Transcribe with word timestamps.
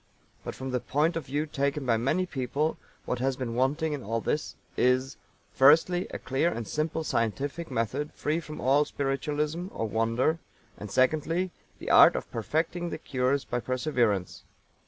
But 0.43 0.55
from 0.55 0.71
the 0.71 0.79
point 0.79 1.15
of 1.15 1.27
view 1.27 1.45
taken 1.45 1.85
by 1.85 1.95
many 1.97 2.25
people 2.25 2.79
what 3.05 3.19
has 3.19 3.35
been 3.37 3.53
wanting 3.53 3.93
in 3.93 4.01
all 4.03 4.25
is, 4.75 5.15
firstly, 5.53 6.07
a 6.09 6.17
clear 6.17 6.49
and 6.51 6.67
simple 6.67 7.03
scientific 7.03 7.69
method 7.69 8.11
free 8.13 8.39
from 8.39 8.59
all 8.59 8.83
spiritualism 8.83 9.67
or 9.69 9.87
wonder, 9.87 10.39
and, 10.75 10.89
secondly, 10.89 11.51
the 11.77 11.91
art 11.91 12.15
of 12.15 12.31
Perfecting 12.31 12.89
the 12.89 12.97
cures 12.97 13.45
by 13.45 13.59
Perseverance. 13.59 14.41